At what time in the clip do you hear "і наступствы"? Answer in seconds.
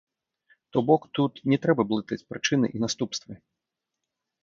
2.75-3.33